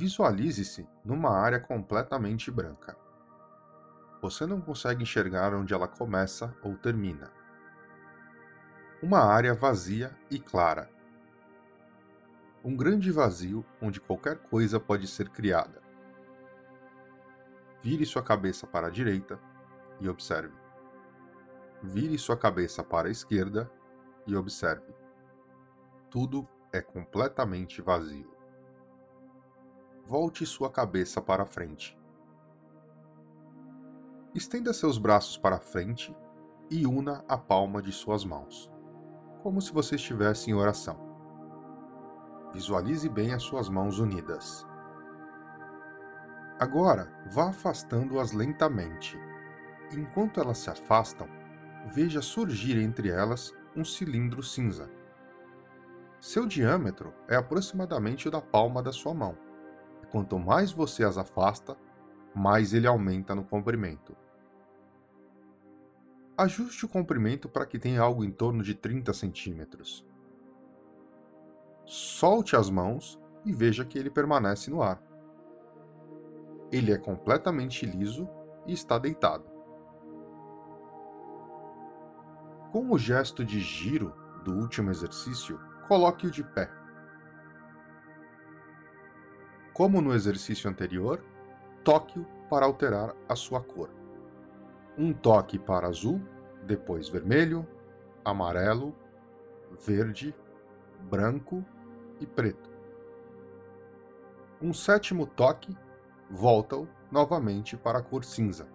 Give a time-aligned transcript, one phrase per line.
[0.00, 2.96] Visualize-se numa área completamente branca.
[4.22, 7.30] Você não consegue enxergar onde ela começa ou termina.
[9.02, 10.88] Uma área vazia e clara.
[12.64, 15.82] Um grande vazio onde qualquer coisa pode ser criada.
[17.82, 19.38] Vire sua cabeça para a direita
[20.00, 20.56] e observe.
[21.82, 23.70] Vire sua cabeça para a esquerda
[24.26, 24.94] e observe.
[26.08, 28.39] Tudo é completamente vazio.
[30.10, 31.96] Volte sua cabeça para frente.
[34.34, 36.12] Estenda seus braços para frente
[36.68, 38.68] e una a palma de suas mãos,
[39.40, 40.98] como se você estivesse em oração.
[42.52, 44.66] Visualize bem as suas mãos unidas.
[46.58, 49.16] Agora, vá afastando-as lentamente.
[49.92, 51.28] Enquanto elas se afastam,
[51.86, 54.90] veja surgir entre elas um cilindro cinza.
[56.18, 59.49] Seu diâmetro é aproximadamente o da palma da sua mão
[60.10, 61.76] quanto mais você as afasta,
[62.34, 64.16] mais ele aumenta no comprimento.
[66.36, 70.06] Ajuste o comprimento para que tenha algo em torno de 30 centímetros.
[71.84, 75.02] Solte as mãos e veja que ele permanece no ar.
[76.72, 78.28] Ele é completamente liso
[78.66, 79.44] e está deitado.
[82.70, 84.14] Com o gesto de giro
[84.44, 86.70] do último exercício, coloque-o de pé.
[89.80, 91.24] Como no exercício anterior,
[91.82, 93.88] toque-o para alterar a sua cor.
[94.94, 96.20] Um toque para azul,
[96.66, 97.66] depois vermelho,
[98.22, 98.94] amarelo,
[99.80, 100.34] verde,
[101.08, 101.64] branco
[102.20, 102.70] e preto.
[104.60, 105.74] Um sétimo toque,
[106.28, 108.68] volta-o novamente para a cor cinza.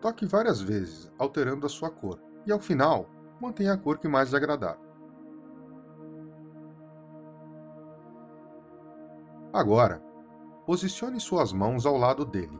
[0.00, 4.30] Toque várias vezes, alterando a sua cor, e ao final, mantenha a cor que mais
[4.30, 4.87] lhe agradar.
[9.58, 10.00] Agora,
[10.64, 12.56] posicione suas mãos ao lado dele.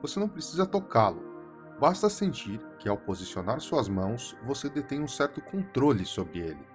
[0.00, 1.22] Você não precisa tocá-lo.
[1.78, 6.66] Basta sentir que ao posicionar suas mãos, você detém um certo controle sobre ele.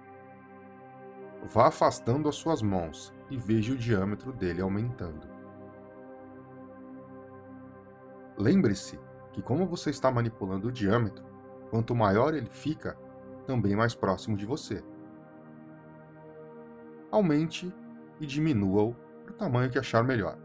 [1.52, 5.26] Vá afastando as suas mãos e veja o diâmetro dele aumentando.
[8.38, 8.96] Lembre-se
[9.32, 11.24] que, como você está manipulando o diâmetro,
[11.68, 12.96] quanto maior ele fica,
[13.44, 14.84] também mais próximo de você.
[17.10, 17.74] Aumente
[18.20, 20.38] e diminua-o o tamanho que achar melhor.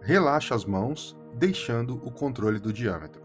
[0.00, 3.22] Relaxe as mãos, deixando o controle do diâmetro.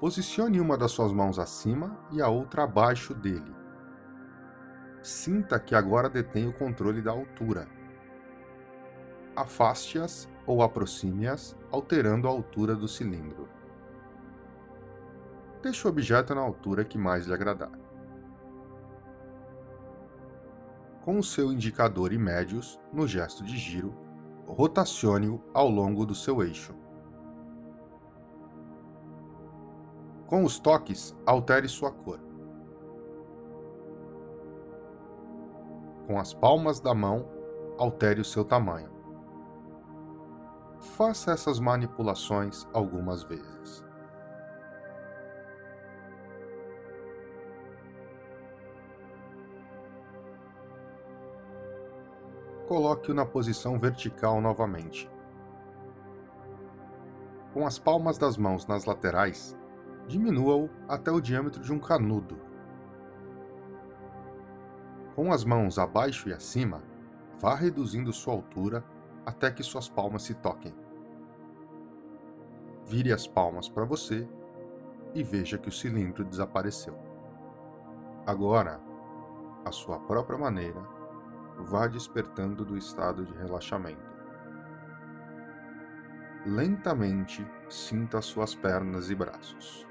[0.00, 3.54] Posicione uma das suas mãos acima e a outra abaixo dele.
[5.02, 7.68] Sinta que agora detém o controle da altura.
[9.36, 13.49] Afaste-as ou aproxime-as, alterando a altura do cilindro.
[15.62, 17.70] Deixe o objeto na altura que mais lhe agradar.
[21.04, 23.94] Com o seu indicador e médios, no gesto de giro,
[24.46, 26.74] rotacione-o ao longo do seu eixo.
[30.26, 32.20] Com os toques, altere sua cor.
[36.06, 37.28] Com as palmas da mão,
[37.78, 38.90] altere o seu tamanho.
[40.96, 43.89] Faça essas manipulações algumas vezes.
[52.70, 55.10] Coloque-o na posição vertical novamente.
[57.52, 59.58] Com as palmas das mãos nas laterais,
[60.06, 62.38] diminua-o até o diâmetro de um canudo.
[65.16, 66.80] Com as mãos abaixo e acima,
[67.40, 68.84] vá reduzindo sua altura
[69.26, 70.72] até que suas palmas se toquem.
[72.86, 74.28] Vire as palmas para você
[75.12, 76.96] e veja que o cilindro desapareceu.
[78.24, 78.80] Agora,
[79.64, 80.99] à sua própria maneira,
[81.64, 84.10] vá despertando do estado de relaxamento.
[86.46, 89.86] Lentamente sinta suas pernas e braços.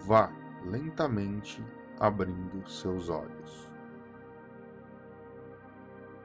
[0.00, 0.32] Vá
[0.64, 1.64] lentamente
[2.00, 3.70] abrindo seus olhos.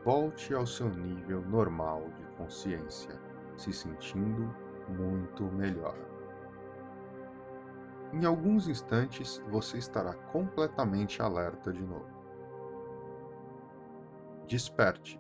[0.03, 3.19] Volte ao seu nível normal de consciência,
[3.57, 4.49] se sentindo
[4.87, 5.95] muito melhor.
[8.13, 12.16] Em alguns instantes você estará completamente alerta de novo.
[14.47, 15.19] Desperte.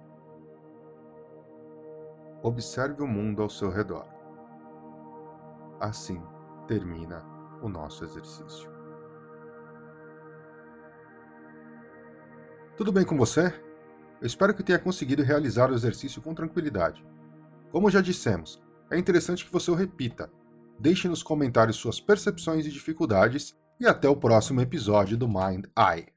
[2.41, 4.05] Observe o mundo ao seu redor.
[5.79, 6.21] Assim
[6.67, 7.23] termina
[7.61, 8.69] o nosso exercício.
[12.75, 13.53] Tudo bem com você?
[14.19, 17.05] Eu espero que tenha conseguido realizar o exercício com tranquilidade.
[17.71, 20.31] Como já dissemos, é interessante que você o repita,
[20.79, 26.07] Deixe nos comentários suas percepções e dificuldades e até o próximo episódio do Mind Eye.